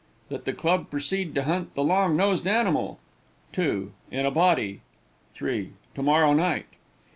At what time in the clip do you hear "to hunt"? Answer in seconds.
1.35-1.75